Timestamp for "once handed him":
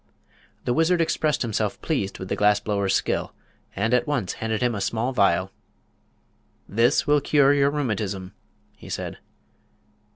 4.07-4.73